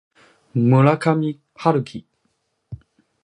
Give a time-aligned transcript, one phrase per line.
[0.55, 1.21] 村上
[1.55, 2.05] 春樹